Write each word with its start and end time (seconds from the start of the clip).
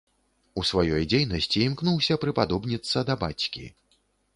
У 0.61 0.63
сваёй 0.69 1.03
дзейнасці 1.11 1.57
імкнуўся 1.67 2.21
прыпадобніцца 2.27 2.97
да 3.13 3.23
бацькі. 3.27 3.73